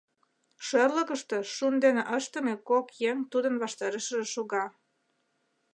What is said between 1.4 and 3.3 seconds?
шун дене ыштыме кок еҥ